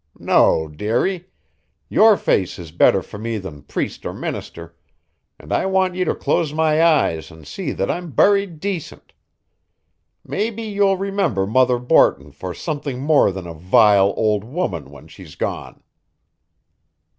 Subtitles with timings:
[0.17, 1.29] No, dearie;
[1.87, 4.75] your face is better for me than priest or minister,
[5.37, 9.13] and I want you to close my eyes and see that I'm buried decent.
[10.25, 15.35] Maybe you'll remember Mother Borton for something more than a vile old woman when she's
[15.35, 15.83] gone."